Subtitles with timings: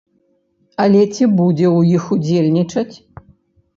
[0.85, 2.91] Але ці будзе ў іх удзельнічаць?